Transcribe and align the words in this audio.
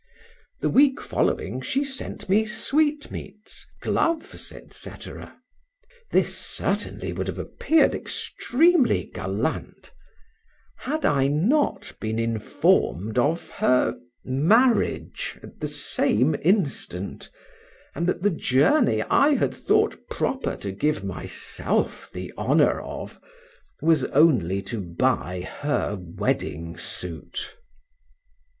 The 0.61 0.69
week 0.69 0.99
following 0.99 1.61
she 1.61 1.83
sent 1.83 2.27
me 2.27 2.43
sweetmeats, 2.43 3.67
gloves, 3.83 4.51
etc. 4.51 5.37
This 6.09 6.35
certainly 6.35 7.13
would 7.13 7.27
have 7.27 7.37
appeared 7.37 7.93
extremely 7.93 9.11
gallant, 9.13 9.91
had 10.79 11.05
I 11.05 11.27
not 11.27 11.95
been 11.99 12.17
informed 12.17 13.19
of 13.19 13.51
her 13.51 13.93
marriage 14.25 15.37
at 15.43 15.59
the 15.59 15.67
same 15.67 16.33
instant, 16.41 17.29
and 17.93 18.07
that 18.07 18.23
the 18.23 18.31
journey 18.31 19.03
I 19.03 19.35
had 19.35 19.53
thought 19.53 20.07
proper 20.09 20.55
to 20.61 20.71
give 20.71 21.03
myself 21.03 22.09
the 22.11 22.33
honor 22.35 22.79
of, 22.81 23.19
was 23.83 24.05
only 24.05 24.63
to 24.63 24.81
buy 24.81 25.41
her 25.61 25.95
wedding 26.01 26.75
suit. 26.75 27.55